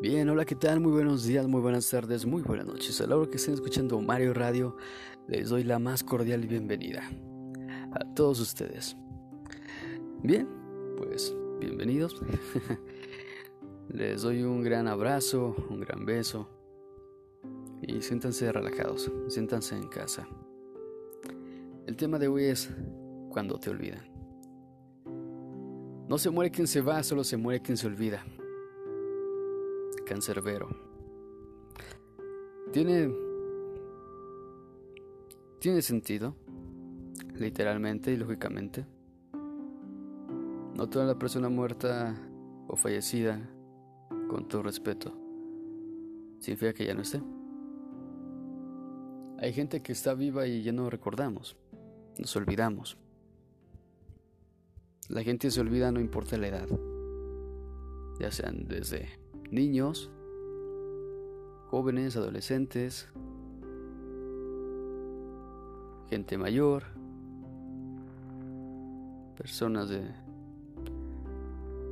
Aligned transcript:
Bien, 0.00 0.28
hola, 0.28 0.44
¿qué 0.44 0.54
tal? 0.54 0.78
Muy 0.78 0.92
buenos 0.92 1.24
días, 1.24 1.48
muy 1.48 1.60
buenas 1.60 1.90
tardes, 1.90 2.24
muy 2.24 2.40
buenas 2.42 2.66
noches. 2.66 3.00
A 3.00 3.06
la 3.08 3.16
hora 3.16 3.28
que 3.28 3.36
estén 3.36 3.54
escuchando 3.54 4.00
Mario 4.00 4.32
Radio, 4.32 4.76
les 5.26 5.48
doy 5.48 5.64
la 5.64 5.80
más 5.80 6.04
cordial 6.04 6.46
bienvenida 6.46 7.02
a 7.90 8.14
todos 8.14 8.38
ustedes. 8.38 8.96
Bien, 10.22 10.46
pues 10.96 11.34
bienvenidos. 11.58 12.14
les 13.88 14.22
doy 14.22 14.44
un 14.44 14.62
gran 14.62 14.86
abrazo, 14.86 15.56
un 15.68 15.80
gran 15.80 16.06
beso 16.06 16.48
y 17.82 18.00
siéntanse 18.00 18.52
relajados, 18.52 19.10
siéntanse 19.26 19.74
en 19.74 19.88
casa. 19.88 20.28
El 21.88 21.96
tema 21.96 22.20
de 22.20 22.28
hoy 22.28 22.44
es 22.44 22.70
cuando 23.30 23.58
te 23.58 23.70
olvidan. 23.70 24.06
No 26.08 26.18
se 26.18 26.30
muere 26.30 26.52
quien 26.52 26.68
se 26.68 26.82
va, 26.82 27.02
solo 27.02 27.24
se 27.24 27.36
muere 27.36 27.60
quien 27.60 27.76
se 27.76 27.88
olvida 27.88 28.24
cancerbero. 30.08 30.68
Tiene. 32.72 33.14
Tiene 35.60 35.82
sentido, 35.82 36.34
literalmente 37.34 38.12
y 38.12 38.16
lógicamente. 38.16 38.86
No 40.74 40.88
toda 40.88 41.04
la 41.04 41.18
persona 41.18 41.48
muerta 41.48 42.16
o 42.68 42.76
fallecida, 42.76 43.40
con 44.28 44.46
todo 44.46 44.62
respeto, 44.62 45.12
significa 46.38 46.72
que 46.72 46.86
ya 46.86 46.94
no 46.94 47.02
esté. 47.02 47.20
Hay 49.40 49.52
gente 49.52 49.82
que 49.82 49.92
está 49.92 50.14
viva 50.14 50.46
y 50.46 50.62
ya 50.62 50.72
no 50.72 50.88
recordamos, 50.88 51.56
nos 52.18 52.34
olvidamos. 52.36 52.96
La 55.08 55.22
gente 55.22 55.50
se 55.50 55.60
olvida 55.60 55.90
no 55.90 56.00
importa 56.00 56.36
la 56.36 56.48
edad, 56.48 56.68
ya 58.20 58.30
sean 58.30 58.68
desde 58.68 59.08
niños, 59.50 60.10
jóvenes, 61.70 62.16
adolescentes, 62.16 63.08
gente 66.08 66.38
mayor, 66.38 66.84
personas 69.36 69.88
de, 69.88 70.02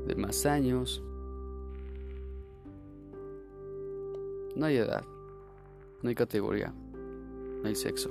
de 0.06 0.14
más 0.16 0.46
años. 0.46 1.02
No 4.54 4.66
hay 4.66 4.76
edad, 4.76 5.04
no 6.02 6.08
hay 6.08 6.14
categoría, 6.14 6.72
no 7.62 7.68
hay 7.68 7.74
sexo. 7.74 8.10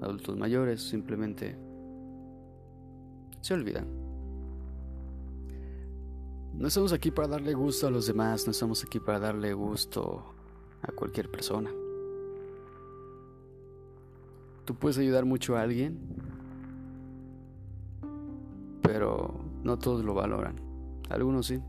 Adultos 0.00 0.36
mayores 0.36 0.82
simplemente 0.82 1.56
se 3.40 3.54
olvidan. 3.54 4.01
No 6.54 6.68
estamos 6.68 6.92
aquí 6.92 7.10
para 7.10 7.28
darle 7.28 7.54
gusto 7.54 7.86
a 7.86 7.90
los 7.90 8.06
demás, 8.06 8.46
no 8.46 8.52
estamos 8.52 8.84
aquí 8.84 9.00
para 9.00 9.18
darle 9.18 9.52
gusto 9.54 10.22
a 10.82 10.92
cualquier 10.92 11.30
persona. 11.30 11.70
Tú 14.64 14.74
puedes 14.74 14.98
ayudar 14.98 15.24
mucho 15.24 15.56
a 15.56 15.62
alguien, 15.62 15.98
pero 18.82 19.34
no 19.64 19.78
todos 19.78 20.04
lo 20.04 20.14
valoran. 20.14 20.56
Algunos 21.08 21.46
sí, 21.46 21.60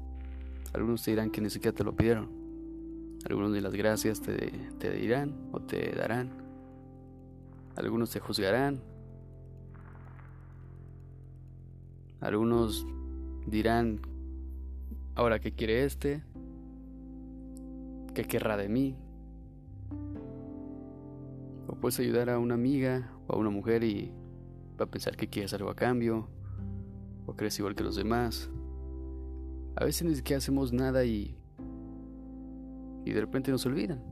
algunos 0.73 1.01
te 1.01 1.11
dirán 1.11 1.31
que 1.31 1.41
ni 1.41 1.49
siquiera 1.49 1.75
te 1.75 1.83
lo 1.83 1.95
pidieron. 1.95 2.29
Algunos 3.25 3.51
ni 3.51 3.61
las 3.61 3.73
gracias 3.73 4.21
te, 4.21 4.35
te 4.79 4.91
dirán 4.91 5.33
o 5.53 5.61
te 5.61 5.93
darán. 5.93 6.29
Algunos 7.77 8.11
te 8.11 8.19
juzgarán. 8.19 8.81
Algunos 12.19 12.85
dirán 13.47 14.12
Ahora, 15.15 15.39
¿qué 15.39 15.51
quiere 15.51 15.85
este? 15.85 16.23
¿Qué 18.15 18.23
querrá 18.23 18.57
de 18.57 18.67
mí? 18.67 18.97
O 21.67 21.75
puedes 21.75 21.99
ayudar 21.99 22.31
a 22.31 22.39
una 22.39 22.55
amiga 22.55 23.11
o 23.27 23.33
a 23.33 23.37
una 23.37 23.51
mujer 23.51 23.83
y 23.83 24.11
va 24.79 24.85
a 24.85 24.89
pensar 24.89 25.15
que 25.15 25.29
quieres 25.29 25.53
algo 25.53 25.69
a 25.69 25.75
cambio. 25.75 26.29
O 27.27 27.35
crees 27.35 27.59
igual 27.59 27.75
que 27.75 27.83
los 27.83 27.95
demás. 27.95 28.49
A 29.75 29.85
veces 29.85 30.07
ni 30.07 30.15
siquiera 30.15 30.39
hacemos 30.39 30.73
nada 30.73 31.05
y. 31.05 31.37
y 33.05 33.11
de 33.11 33.21
repente 33.21 33.51
nos 33.51 33.65
olvidan. 33.67 34.03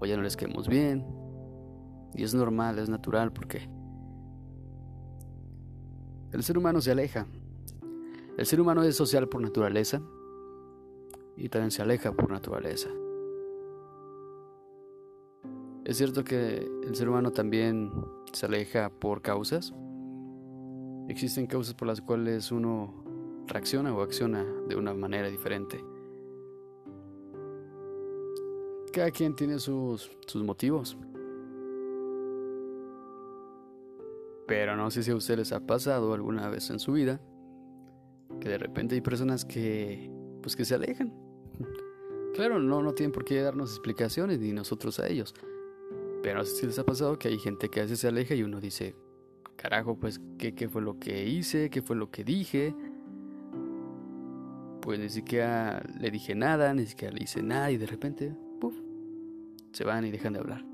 O 0.00 0.06
ya 0.06 0.16
no 0.16 0.22
les 0.24 0.36
quedamos 0.36 0.66
bien. 0.66 1.06
Y 2.14 2.24
es 2.24 2.34
normal, 2.34 2.80
es 2.80 2.88
natural 2.88 3.32
porque. 3.32 3.68
El 6.32 6.42
ser 6.42 6.58
humano 6.58 6.80
se 6.80 6.90
aleja 6.90 7.28
el 8.36 8.46
ser 8.46 8.60
humano 8.60 8.82
es 8.82 8.96
social 8.96 9.28
por 9.28 9.40
naturaleza 9.40 10.02
y 11.36 11.48
también 11.48 11.70
se 11.70 11.82
aleja 11.82 12.12
por 12.12 12.30
naturaleza. 12.30 12.90
Es 15.84 15.98
cierto 15.98 16.24
que 16.24 16.68
el 16.84 16.94
ser 16.96 17.08
humano 17.08 17.30
también 17.30 17.92
se 18.32 18.46
aleja 18.46 18.90
por 18.90 19.22
causas. 19.22 19.72
Existen 21.08 21.46
causas 21.46 21.74
por 21.74 21.86
las 21.86 22.00
cuales 22.00 22.50
uno 22.50 23.04
reacciona 23.46 23.94
o 23.94 24.00
acciona 24.00 24.44
de 24.66 24.74
una 24.74 24.94
manera 24.94 25.28
diferente. 25.28 25.84
Cada 28.92 29.10
quien 29.10 29.36
tiene 29.36 29.58
sus, 29.58 30.10
sus 30.26 30.42
motivos. 30.42 30.96
Pero 34.46 34.76
no 34.76 34.90
sé 34.90 35.02
si 35.02 35.10
a 35.10 35.16
ustedes 35.16 35.38
les 35.38 35.52
ha 35.52 35.60
pasado 35.60 36.14
alguna 36.14 36.48
vez 36.48 36.70
en 36.70 36.78
su 36.78 36.92
vida 36.92 37.20
que 38.40 38.48
de 38.48 38.58
repente 38.58 38.94
hay 38.94 39.00
personas 39.00 39.44
que 39.44 40.10
pues 40.42 40.56
que 40.56 40.64
se 40.64 40.74
alejan. 40.74 41.12
Claro, 42.34 42.58
no, 42.58 42.82
no 42.82 42.92
tienen 42.92 43.12
por 43.12 43.24
qué 43.24 43.40
darnos 43.40 43.70
explicaciones 43.70 44.40
ni 44.40 44.52
nosotros 44.52 44.98
a 45.00 45.08
ellos. 45.08 45.34
Pero 46.22 46.44
si 46.44 46.66
les 46.66 46.78
ha 46.78 46.84
pasado 46.84 47.18
que 47.18 47.28
hay 47.28 47.38
gente 47.38 47.68
que 47.68 47.80
a 47.80 47.84
veces 47.84 48.00
se 48.00 48.08
aleja 48.08 48.34
y 48.34 48.42
uno 48.42 48.60
dice, 48.60 48.96
carajo, 49.56 49.96
pues, 49.96 50.20
¿qué, 50.38 50.54
¿qué, 50.54 50.68
fue 50.68 50.82
lo 50.82 50.98
que 50.98 51.26
hice? 51.26 51.70
¿Qué 51.70 51.80
fue 51.80 51.96
lo 51.96 52.10
que 52.10 52.24
dije? 52.24 52.74
Pues 54.82 54.98
ni 54.98 55.08
siquiera 55.08 55.82
le 55.98 56.10
dije 56.10 56.34
nada, 56.34 56.74
ni 56.74 56.86
siquiera 56.86 57.14
le 57.14 57.24
hice 57.24 57.42
nada 57.42 57.70
y 57.70 57.76
de 57.76 57.86
repente, 57.86 58.34
puff, 58.60 58.74
se 59.72 59.84
van 59.84 60.04
y 60.04 60.10
dejan 60.10 60.32
de 60.32 60.40
hablar. 60.40 60.64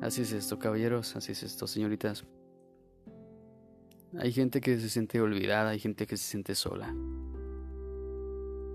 Así 0.00 0.22
es 0.22 0.32
esto, 0.32 0.58
caballeros, 0.58 1.16
así 1.16 1.32
es 1.32 1.42
esto, 1.42 1.66
señoritas. 1.66 2.26
Hay 4.18 4.32
gente 4.32 4.60
que 4.60 4.78
se 4.78 4.88
siente 4.88 5.20
olvidada, 5.20 5.70
hay 5.70 5.78
gente 5.78 6.06
que 6.06 6.16
se 6.16 6.24
siente 6.24 6.54
sola. 6.54 6.94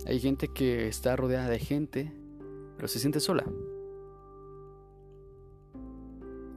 Hay 0.06 0.20
gente 0.20 0.50
que 0.50 0.88
está 0.88 1.16
rodeada 1.16 1.50
de 1.50 1.60
gente, 1.60 2.12
pero 2.76 2.88
se 2.88 3.00
siente 3.00 3.20
sola. 3.20 3.46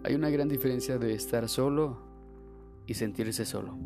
Hay 0.04 0.14
una 0.14 0.30
gran 0.30 0.48
diferencia 0.48 0.98
de 0.98 1.14
estar 1.14 1.48
solo 1.48 1.98
y 2.86 2.94
sentirse 2.94 3.44
solo. 3.44 3.76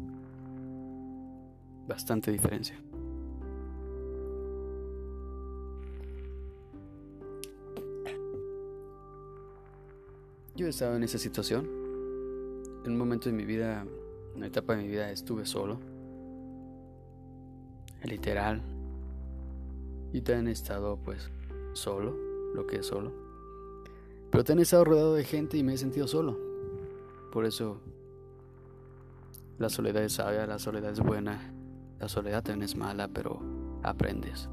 Bastante 1.86 2.32
diferencia. 2.32 2.80
Yo 10.56 10.66
he 10.66 10.70
estado 10.70 10.96
en 10.96 11.02
esa 11.02 11.18
situación. 11.18 11.68
En 12.86 12.92
un 12.92 12.98
momento 12.98 13.28
de 13.28 13.34
mi 13.34 13.44
vida 13.44 13.84
una 14.36 14.48
etapa 14.48 14.76
de 14.76 14.82
mi 14.82 14.88
vida 14.88 15.10
estuve 15.10 15.46
solo. 15.46 15.78
Literal. 18.04 18.60
Y 20.12 20.20
también 20.20 20.48
he 20.48 20.52
estado 20.52 20.98
pues 20.98 21.30
solo, 21.72 22.14
lo 22.54 22.66
que 22.66 22.76
es 22.76 22.86
solo. 22.86 23.12
Pero 24.30 24.44
también 24.44 24.60
he 24.60 24.62
estado 24.62 24.84
rodeado 24.84 25.14
de 25.14 25.24
gente 25.24 25.56
y 25.56 25.64
me 25.64 25.74
he 25.74 25.78
sentido 25.78 26.06
solo. 26.06 26.38
Por 27.32 27.46
eso 27.46 27.80
la 29.58 29.70
soledad 29.70 30.04
es 30.04 30.12
sabia, 30.12 30.46
la 30.46 30.58
soledad 30.58 30.92
es 30.92 31.00
buena. 31.00 31.52
La 31.98 32.08
soledad 32.08 32.42
también 32.42 32.64
es 32.64 32.76
mala, 32.76 33.08
pero 33.08 33.40
aprendes. 33.82 34.50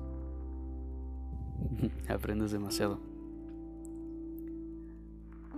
aprendes 2.07 2.51
demasiado. 2.51 2.99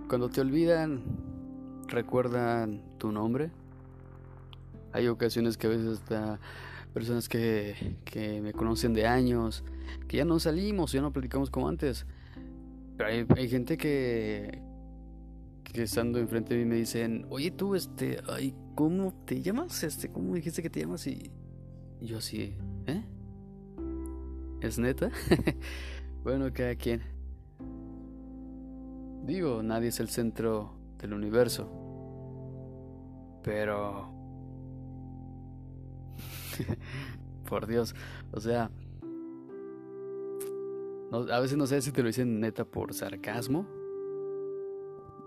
Cuando 0.08 0.28
te 0.28 0.40
olvidan, 0.40 1.02
recuerdan 1.88 2.82
tu 2.98 3.12
nombre 3.12 3.50
hay 4.96 5.08
ocasiones 5.08 5.58
que 5.58 5.66
a 5.66 5.70
veces 5.70 6.00
hasta 6.00 6.40
personas 6.94 7.28
que, 7.28 7.98
que 8.06 8.40
me 8.40 8.54
conocen 8.54 8.94
de 8.94 9.06
años, 9.06 9.62
que 10.08 10.16
ya 10.16 10.24
no 10.24 10.40
salimos, 10.40 10.92
ya 10.92 11.02
no 11.02 11.12
platicamos 11.12 11.50
como 11.50 11.68
antes. 11.68 12.06
Pero 12.96 13.26
hay, 13.36 13.48
gente 13.50 13.76
que, 13.76 14.62
que 15.64 15.82
estando 15.82 16.18
enfrente 16.18 16.54
de 16.54 16.64
mí 16.64 16.70
me 16.70 16.76
dicen, 16.76 17.26
oye 17.28 17.50
tú, 17.50 17.74
este, 17.74 18.20
ay, 18.26 18.54
¿cómo 18.74 19.12
te 19.26 19.42
llamas? 19.42 19.82
Este, 19.82 20.08
¿cómo 20.08 20.34
dijiste 20.34 20.62
que 20.62 20.70
te 20.70 20.80
llamas? 20.80 21.06
Y, 21.06 21.30
y 22.00 22.06
yo 22.06 22.16
así, 22.16 22.56
¿eh? 22.86 23.04
¿Es 24.62 24.78
neta? 24.78 25.10
bueno, 26.24 26.50
cada 26.54 26.74
quien. 26.74 27.02
Digo, 29.26 29.62
nadie 29.62 29.88
es 29.88 30.00
el 30.00 30.08
centro 30.08 30.72
del 30.98 31.12
universo. 31.12 31.70
Pero 33.44 34.15
Por 37.48 37.66
Dios. 37.66 37.94
O 38.32 38.40
sea, 38.40 38.70
a 41.12 41.40
veces 41.40 41.56
no 41.56 41.66
sé 41.66 41.80
si 41.82 41.92
te 41.92 42.02
lo 42.02 42.08
dicen 42.08 42.40
neta 42.40 42.64
por 42.64 42.92
sarcasmo, 42.92 43.66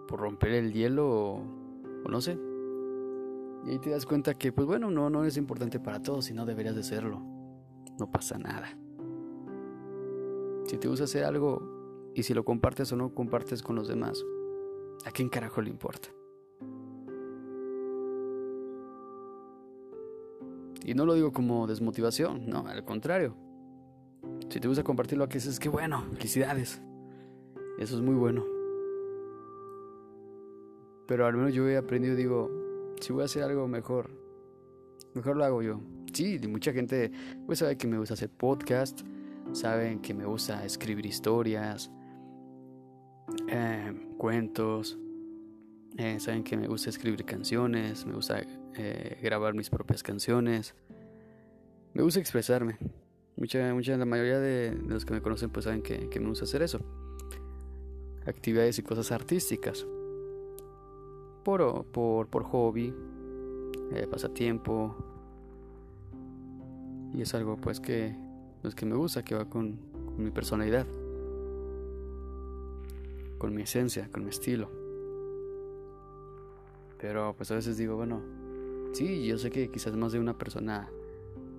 por 0.08 0.20
romper 0.20 0.52
el 0.52 0.74
hielo 0.74 1.10
o, 1.10 1.44
no 2.10 2.22
sé. 2.22 2.38
Y 3.66 3.72
ahí 3.72 3.80
te 3.80 3.90
das 3.90 4.06
cuenta 4.06 4.34
que, 4.36 4.52
pues 4.52 4.68
bueno, 4.68 4.90
no, 4.90 5.10
no 5.10 5.26
es 5.26 5.38
importante 5.38 5.80
para 5.80 6.02
todos 6.02 6.30
y 6.30 6.34
no 6.34 6.46
deberías 6.46 6.76
de 6.76 6.84
serlo. 6.84 7.22
No 8.00 8.12
pasa 8.12 8.38
nada. 8.38 8.78
Si 10.66 10.78
te 10.78 10.88
gusta 10.88 11.06
hacer 11.06 11.24
algo 11.24 12.12
y 12.16 12.24
si 12.24 12.34
lo 12.34 12.46
compartes 12.46 12.92
o 12.92 12.96
no 12.96 13.14
compartes 13.14 13.62
con 13.62 13.76
los 13.76 13.88
demás, 13.88 14.24
¿a 15.06 15.12
quién 15.12 15.30
carajo 15.30 15.62
le 15.62 15.70
importa? 15.70 16.10
Y 20.84 20.94
no 20.94 21.06
lo 21.06 21.14
digo 21.14 21.32
como 21.32 21.68
desmotivación, 21.68 22.48
no, 22.48 22.68
al 22.68 22.84
contrario. 22.86 23.36
Si 24.50 24.60
te 24.60 24.68
gusta 24.68 24.84
compartir 24.84 25.18
lo 25.18 25.28
que 25.28 25.40
qué 25.60 25.70
bueno, 25.70 26.04
felicidades. 26.14 26.82
Eso 27.78 27.96
es 27.96 28.02
muy 28.02 28.16
bueno. 28.16 28.44
Pero 31.08 31.26
al 31.26 31.36
menos 31.36 31.54
yo 31.54 31.68
he 31.68 31.78
aprendido, 31.78 32.16
digo, 32.16 32.50
si 33.00 33.14
voy 33.14 33.24
a 33.24 33.26
hacer 33.26 33.44
algo 33.44 33.68
mejor, 33.68 34.12
mejor 35.14 35.38
lo 35.38 35.46
hago 35.46 35.62
yo. 35.62 35.80
Sí, 36.14 36.40
mucha 36.48 36.74
gente 36.74 37.12
pues 37.46 37.60
sabe 37.60 37.78
que 37.78 37.88
me 37.88 37.98
gusta 37.98 38.16
hacer 38.16 38.30
podcast, 38.30 39.02
saben 39.54 40.00
que 40.02 40.14
me 40.14 40.26
gusta 40.26 40.66
escribir 40.66 41.06
historias, 41.06 41.92
eh, 43.48 43.94
cuentos, 44.18 44.98
eh, 45.98 46.20
saben 46.20 46.44
que 46.44 46.58
me 46.58 46.68
gusta 46.68 46.90
escribir 46.90 47.26
canciones, 47.26 48.06
me 48.06 48.14
gusta 48.14 48.42
eh, 48.76 49.20
grabar 49.22 49.54
mis 49.54 49.70
propias 49.70 50.04
canciones, 50.04 50.76
me 51.94 52.04
gusta 52.04 52.20
expresarme. 52.20 52.78
Mucha, 53.36 53.74
mucha, 53.74 53.98
la 53.98 54.06
mayoría 54.06 54.40
de, 54.40 54.78
los 54.88 55.06
que 55.06 55.14
me 55.14 55.22
conocen 55.22 55.50
pues 55.50 55.66
saben 55.66 55.82
que, 55.82 56.20
me 56.20 56.28
gusta 56.28 56.46
hacer 56.46 56.62
eso. 56.62 56.80
Actividades 58.26 58.78
y 58.80 58.84
cosas 58.84 59.12
artísticas. 59.12 59.88
Por, 61.44 61.86
por, 61.86 62.28
por 62.28 62.44
hobby, 62.44 62.94
eh, 63.94 64.08
pasatiempo. 64.08 64.96
Y 67.14 67.22
es 67.22 67.34
algo 67.34 67.58
pues 67.58 67.80
que, 67.80 68.16
pues, 68.62 68.76
que 68.76 68.86
me 68.86 68.96
gusta, 68.96 69.24
que 69.24 69.36
va 69.36 69.46
con, 69.50 69.78
con 70.06 70.24
mi 70.24 70.32
personalidad. 70.32 70.86
Con 73.38 73.56
mi 73.56 73.64
esencia, 73.64 74.10
con 74.12 74.24
mi 74.24 74.30
estilo. 74.30 74.70
Pero 77.00 77.34
pues 77.36 77.50
a 77.52 77.56
veces 77.56 77.78
digo, 77.78 77.96
bueno, 77.96 78.22
sí, 78.94 79.26
yo 79.26 79.38
sé 79.38 79.50
que 79.50 79.70
quizás 79.70 79.96
más 79.96 80.12
de 80.12 80.20
una 80.20 80.38
persona 80.38 80.90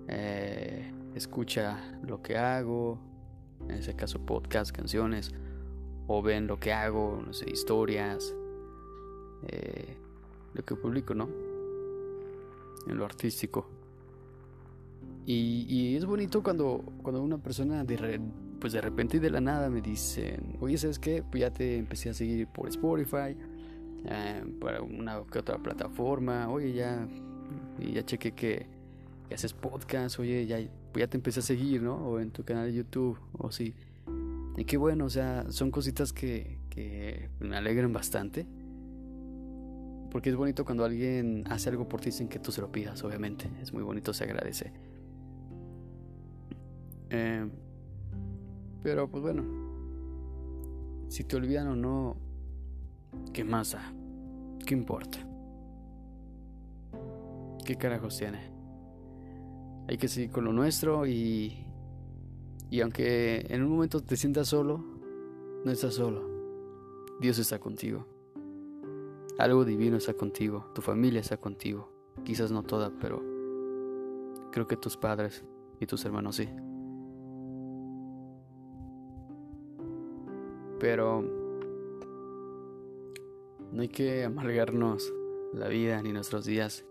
eh, 0.07 0.91
escucha 1.15 1.99
lo 2.05 2.21
que 2.21 2.37
hago, 2.37 2.99
en 3.67 3.71
ese 3.71 3.95
caso 3.95 4.19
podcast, 4.25 4.75
canciones, 4.75 5.31
o 6.07 6.21
ven 6.21 6.47
lo 6.47 6.59
que 6.59 6.73
hago, 6.73 7.21
no 7.25 7.33
sé, 7.33 7.49
historias, 7.49 8.35
eh, 9.47 9.97
lo 10.53 10.63
que 10.63 10.75
publico, 10.75 11.13
¿no? 11.15 11.29
En 12.87 12.97
lo 12.97 13.05
artístico. 13.05 13.67
Y, 15.25 15.95
es 15.95 16.05
bonito 16.05 16.41
cuando, 16.41 16.83
cuando 17.03 17.21
una 17.21 17.37
persona 17.37 17.83
de, 17.83 18.19
pues 18.59 18.73
de 18.73 18.81
repente 18.81 19.17
y 19.17 19.19
de 19.19 19.29
la 19.29 19.39
nada 19.39 19.69
me 19.69 19.81
dice, 19.81 20.39
oye, 20.59 20.77
¿sabes 20.77 20.99
qué? 20.99 21.23
Pues 21.23 21.41
ya 21.41 21.51
te 21.51 21.77
empecé 21.77 22.09
a 22.09 22.13
seguir 22.13 22.47
por 22.47 22.67
Spotify, 22.67 23.37
eh, 24.05 24.43
para 24.59 24.81
una 24.81 25.23
que 25.31 25.39
otra 25.39 25.57
plataforma, 25.57 26.49
oye, 26.49 26.73
ya, 26.73 27.07
ya 27.79 28.05
chequé 28.05 28.31
que 28.33 28.67
haces 29.33 29.53
podcast, 29.53 30.19
oye, 30.19 30.45
ya, 30.45 30.59
ya 30.59 31.07
te 31.07 31.17
empecé 31.17 31.39
a 31.39 31.43
seguir, 31.43 31.81
¿no? 31.81 31.95
O 31.95 32.19
en 32.19 32.31
tu 32.31 32.43
canal 32.43 32.67
de 32.67 32.73
YouTube, 32.73 33.17
o 33.33 33.51
sí. 33.51 33.73
Y 34.57 34.65
qué 34.65 34.77
bueno, 34.77 35.05
o 35.05 35.09
sea, 35.09 35.45
son 35.49 35.71
cositas 35.71 36.11
que, 36.13 36.57
que 36.69 37.29
me 37.39 37.55
alegran 37.55 37.93
bastante. 37.93 38.45
Porque 40.11 40.29
es 40.29 40.35
bonito 40.35 40.65
cuando 40.65 40.83
alguien 40.83 41.45
hace 41.49 41.69
algo 41.69 41.87
por 41.87 42.01
ti 42.01 42.11
sin 42.11 42.27
que 42.27 42.37
tú 42.37 42.51
se 42.51 42.59
lo 42.59 42.69
pidas, 42.71 43.01
obviamente. 43.03 43.49
Es 43.61 43.71
muy 43.71 43.81
bonito, 43.81 44.13
se 44.13 44.25
agradece. 44.25 44.73
Eh, 47.09 47.47
pero 48.83 49.09
pues 49.09 49.21
bueno, 49.21 49.43
si 51.07 51.23
te 51.23 51.35
olvidan 51.35 51.67
o 51.67 51.75
no, 51.75 52.17
¿qué 53.33 53.43
más 53.43 53.71
da? 53.71 53.93
¿Qué 54.65 54.73
importa? 54.73 55.19
¿Qué 57.65 57.75
carajos 57.75 58.17
tiene? 58.17 58.61
hay 59.91 59.97
que 59.97 60.07
seguir 60.07 60.31
con 60.31 60.45
lo 60.45 60.53
nuestro 60.53 61.05
y, 61.05 61.65
y 62.69 62.79
aunque 62.79 63.45
en 63.49 63.61
un 63.61 63.71
momento 63.71 64.01
te 64.01 64.15
sientas 64.15 64.47
solo, 64.47 64.81
no 65.65 65.69
estás 65.69 65.95
solo. 65.95 66.29
Dios 67.19 67.37
está 67.39 67.59
contigo. 67.59 68.07
Algo 69.37 69.65
divino 69.65 69.97
está 69.97 70.13
contigo. 70.13 70.71
Tu 70.73 70.81
familia 70.81 71.19
está 71.19 71.35
contigo. 71.35 71.91
Quizás 72.23 72.51
no 72.51 72.63
toda, 72.63 72.89
pero 73.01 73.21
creo 74.53 74.65
que 74.65 74.77
tus 74.77 74.95
padres 74.95 75.43
y 75.81 75.85
tus 75.87 76.05
hermanos 76.05 76.37
sí. 76.37 76.47
Pero 80.79 81.40
no 83.71 83.81
hay 83.81 83.89
que 83.89 84.25
amargarnos 84.25 85.13
la 85.53 85.67
vida 85.67 86.01
ni 86.01 86.11
nuestros 86.11 86.45
días 86.45 86.85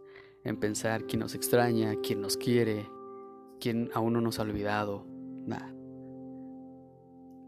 en 0.44 0.58
pensar 0.58 1.04
quién 1.04 1.20
nos 1.20 1.34
extraña, 1.34 1.96
quién 2.02 2.20
nos 2.20 2.36
quiere, 2.36 2.88
quién 3.60 3.90
aún 3.94 4.14
no 4.14 4.20
nos 4.20 4.38
ha 4.38 4.42
olvidado. 4.42 5.04
Nada. 5.46 5.74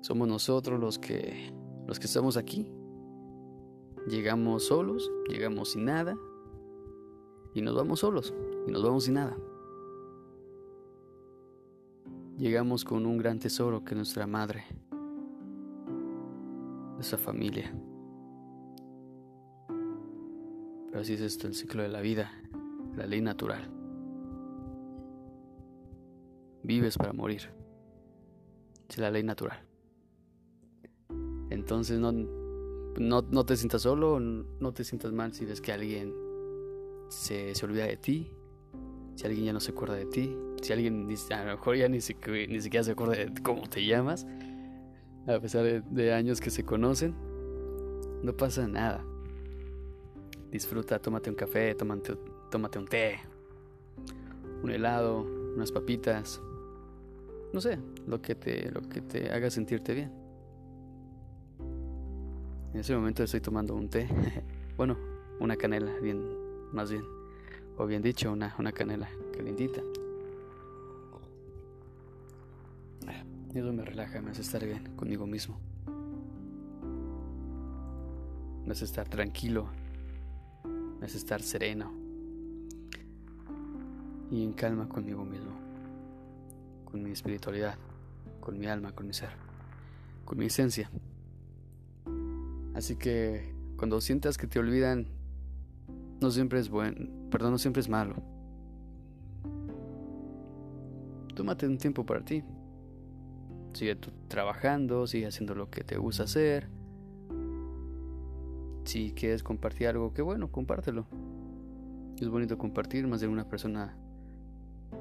Somos 0.03 0.29
nosotros 0.29 0.79
los 0.81 0.99
que 0.99 1.53
los 1.87 1.99
que 1.99 2.07
estamos 2.07 2.37
aquí. 2.37 2.71
Llegamos 4.09 4.65
solos, 4.65 5.11
llegamos 5.29 5.73
sin 5.73 5.85
nada 5.85 6.17
y 7.55 7.63
nos 7.63 7.75
vamos 7.75 8.01
solos 8.01 8.35
y 8.67 8.71
nos 8.71 8.83
vamos 8.83 9.05
sin 9.05 9.15
nada. 9.15 9.37
Llegamos 12.37 12.85
con 12.85 13.07
un 13.07 13.19
gran 13.19 13.39
tesoro 13.39 13.85
que 13.85 13.91
es 13.91 13.97
nuestra 13.97 14.27
madre, 14.27 14.65
nuestra 16.97 17.19
familia. 17.19 17.73
Pero 20.93 21.01
así 21.01 21.15
es 21.15 21.21
esto 21.21 21.49
el 21.49 21.55
ciclo 21.55 21.83
de 21.83 21.89
la 21.89 22.01
vida 22.01 22.31
la 22.97 23.07
ley 23.07 23.21
natural. 23.21 23.69
Vives 26.63 26.97
para 26.97 27.13
morir. 27.13 27.51
Es 28.89 28.99
la 28.99 29.11
ley 29.11 29.23
natural. 29.23 29.67
Entonces 31.51 31.99
no, 31.99 32.13
no, 32.13 33.45
te 33.45 33.57
sientas 33.57 33.83
solo, 33.83 34.21
no 34.21 34.73
te 34.73 34.85
sientas 34.85 35.13
mal 35.13 35.33
si 35.35 35.45
ves 35.45 35.61
que 35.61 35.73
alguien 35.73 36.15
se, 37.09 37.55
se, 37.55 37.67
olvida 37.67 37.85
de 37.85 37.97
ti, 37.97 38.31
si 39.17 39.27
alguien 39.27 39.47
ya 39.47 39.53
no 39.53 39.61
se 39.61 39.73
acuerda 39.73 39.97
de 39.97 40.07
ti, 40.07 40.35
si 40.63 40.73
alguien 40.73 41.09
a 41.31 41.45
lo 41.45 41.51
mejor 41.53 41.77
ya 41.77 41.89
ni, 41.89 41.99
ni 41.99 42.61
siquiera 42.61 42.85
se 42.85 42.93
acuerda 42.93 43.17
de 43.17 43.33
cómo 43.43 43.69
te 43.69 43.85
llamas, 43.85 44.27
a 45.27 45.39
pesar 45.41 45.65
de, 45.65 45.83
de 45.83 46.13
años 46.15 46.41
que 46.41 46.51
se 46.51 46.65
conocen, 46.65 47.15
no 48.23 48.35
pasa 48.35 48.67
nada. 48.67 49.05
Disfruta, 50.53 50.99
tómate 50.99 51.31
un 51.31 51.37
café, 51.37 51.75
tómate, 51.75 52.15
tómate 52.51 52.79
un 52.79 52.87
té, 52.87 53.19
un 54.63 54.71
helado, 54.71 55.23
unas 55.57 55.73
papitas, 55.73 56.43
no 57.55 57.61
sé, 57.63 57.79
lo 58.07 58.21
que 58.21 58.35
te, 58.35 58.71
lo 58.71 58.83
que 58.83 59.01
te 59.01 59.33
haga 59.33 59.51
sentirte 59.51 59.95
bien. 59.95 60.13
En 62.75 62.81
ese 62.81 62.95
momento 62.95 63.23
estoy 63.23 63.41
tomando 63.41 63.75
un 63.75 63.89
té, 63.89 64.07
bueno, 64.77 64.99
una 65.41 65.57
canela, 65.57 65.91
bien, 66.03 66.23
más 66.71 66.91
bien, 66.91 67.05
o 67.79 67.87
bien 67.87 68.03
dicho, 68.03 68.31
una, 68.31 68.55
una 68.59 68.73
canela 68.73 69.09
calentita. 69.35 69.81
Eso 73.55 73.73
me 73.73 73.85
relaja, 73.85 74.21
me 74.21 74.31
hace 74.33 74.43
estar 74.43 74.63
bien 74.65 74.97
conmigo 74.97 75.27
mismo. 75.27 75.59
Me 78.67 78.73
hace 78.73 78.85
estar 78.85 79.09
tranquilo, 79.09 79.69
hace 81.05 81.19
estar 81.19 81.43
sereno 81.43 81.93
y 84.31 84.43
en 84.45 84.53
calma 84.53 84.89
conmigo 84.89 85.25
mismo, 85.25 85.53
con 86.85 87.03
mi 87.03 87.11
espiritualidad, 87.11 87.77
con 88.41 88.59
mi 88.59 88.67
alma, 88.67 88.93
con 88.93 89.07
mi 89.07 89.13
ser, 89.13 89.31
con 90.25 90.39
mi 90.39 90.47
esencia. 90.47 90.91
Así 92.75 92.97
que 92.97 93.55
cuando 93.77 94.01
sientas 94.01 94.39
que 94.39 94.47
te 94.47 94.59
olvidan, 94.59 95.07
no 96.21 96.31
siempre 96.31 96.61
es 96.61 96.71
bueno, 96.71 97.09
perdón, 97.31 97.53
no 97.53 97.59
siempre 97.59 97.81
es 97.81 97.89
malo. 97.89 98.15
Tómate 101.35 101.67
un 101.67 101.79
tiempo 101.79 102.07
para 102.07 102.25
ti. 102.25 102.43
Sigue 103.75 103.97
trabajando, 104.29 105.07
sigue 105.07 105.27
haciendo 105.27 105.55
lo 105.55 105.71
que 105.71 105.83
te 105.83 105.97
gusta 105.97 106.25
hacer. 106.25 106.69
Si 108.85 109.13
quieres 109.13 109.43
compartir 109.43 109.89
algo, 109.89 110.13
qué 110.13 110.23
bueno, 110.23 110.51
compártelo. 110.51 111.07
Es 112.21 112.29
bonito 112.29 112.59
compartir, 112.59 113.07
más 113.07 113.21
de 113.21 113.29
una 113.29 113.49
persona 113.49 113.97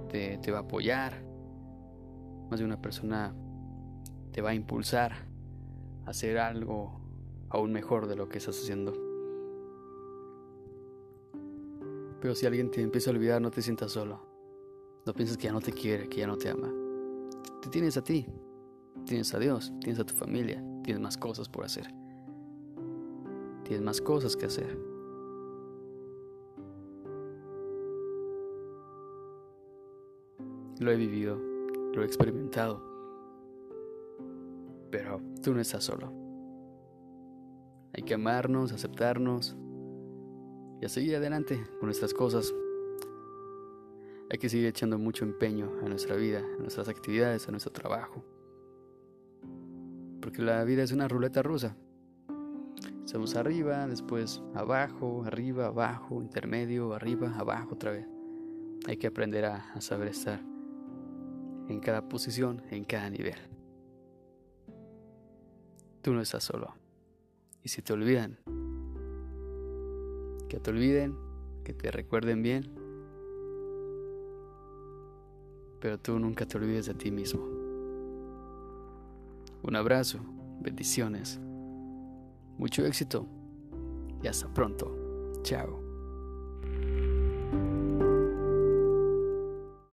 te, 0.10 0.52
va 0.52 0.60
a 0.60 0.62
apoyar, 0.62 1.24
más 2.50 2.60
de 2.60 2.66
una 2.66 2.82
persona 2.82 3.34
te 4.32 4.42
va 4.42 4.52
a 4.52 4.54
impulsar 4.54 5.14
a 6.06 6.10
hacer 6.10 6.38
algo 6.38 7.00
aún 7.50 7.72
mejor 7.72 8.08
de 8.08 8.16
lo 8.16 8.30
que 8.30 8.38
estás 8.38 8.58
haciendo. 8.58 8.94
Pero 12.22 12.36
si 12.36 12.46
alguien 12.46 12.70
te 12.70 12.82
empieza 12.82 13.10
a 13.10 13.14
olvidar, 13.14 13.42
no 13.42 13.52
te 13.52 13.62
sientas 13.62 13.92
solo. 13.92 14.22
No 15.06 15.14
pienses 15.14 15.38
que 15.38 15.46
ya 15.46 15.54
no 15.54 15.62
te 15.62 15.72
quiere, 15.72 16.08
que 16.08 16.18
ya 16.18 16.28
no 16.28 16.38
te 16.38 16.50
ama. 16.50 16.72
Te 17.62 17.70
tienes 17.70 17.98
a 17.98 18.04
ti, 18.04 18.28
tienes 19.06 19.34
a 19.34 19.40
Dios, 19.40 19.74
tienes 19.80 20.00
a 20.00 20.06
tu 20.06 20.14
familia, 20.14 20.64
tienes 20.84 21.02
más 21.02 21.18
cosas 21.18 21.50
por 21.50 21.66
hacer. 21.66 22.01
Tienes 23.72 23.86
más 23.86 24.02
cosas 24.02 24.36
que 24.36 24.48
hacer. 24.48 24.78
Lo 30.82 30.92
he 30.92 30.98
vivido, 30.98 31.38
lo 31.94 32.02
he 32.02 32.06
experimentado. 32.06 32.84
Pero 34.92 35.22
tú 35.42 35.54
no 35.54 35.62
estás 35.62 35.86
solo. 35.86 36.12
Hay 37.94 38.04
que 38.04 38.16
amarnos, 38.16 38.74
aceptarnos 38.74 39.56
y 40.82 40.86
a 40.86 40.90
seguir 40.90 41.16
adelante 41.16 41.66
con 41.80 41.88
nuestras 41.88 42.14
cosas. 42.14 42.54
Hay 44.30 44.38
que 44.38 44.50
seguir 44.50 44.66
echando 44.66 44.98
mucho 44.98 45.24
empeño 45.24 45.72
a 45.82 45.88
nuestra 45.88 46.18
vida, 46.18 46.40
a 46.40 46.62
nuestras 46.62 46.90
actividades, 46.90 47.48
a 47.48 47.52
nuestro 47.52 47.72
trabajo. 47.72 48.22
Porque 50.20 50.42
la 50.42 50.62
vida 50.66 50.84
es 50.84 50.92
una 50.92 51.08
ruleta 51.08 51.42
rusa. 51.42 51.78
Estamos 53.06 53.36
arriba, 53.36 53.88
después 53.88 54.42
abajo, 54.54 55.24
arriba, 55.26 55.68
abajo, 55.68 56.22
intermedio, 56.22 56.94
arriba, 56.94 57.34
abajo 57.38 57.74
otra 57.74 57.92
vez. 57.92 58.08
Hay 58.88 58.98
que 58.98 59.08
aprender 59.08 59.46
a 59.46 59.80
saber 59.82 60.08
estar 60.08 60.42
en 61.68 61.80
cada 61.80 62.08
posición, 62.08 62.62
en 62.70 62.84
cada 62.84 63.10
nivel. 63.10 63.38
Tú 66.02 66.14
no 66.14 66.22
estás 66.22 66.44
solo. 66.44 66.74
Y 67.64 67.70
si 67.70 67.82
te 67.82 67.94
olvidan, 67.94 68.38
que 70.50 70.60
te 70.60 70.70
olviden, 70.70 71.16
que 71.64 71.74
te 71.74 71.92
recuerden 71.92 72.42
bien, 72.42 72.70
pero 75.80 76.00
tú 76.00 76.20
nunca 76.20 76.46
te 76.46 76.58
olvides 76.58 76.88
de 76.88 76.94
ti 76.94 77.12
mismo. 77.12 77.42
Un 79.64 79.76
abrazo, 79.76 80.20
bendiciones, 80.60 81.40
mucho 82.58 82.86
éxito 82.86 83.28
y 84.24 84.28
hasta 84.28 84.48
pronto. 84.54 84.92
Chao. 85.44 85.81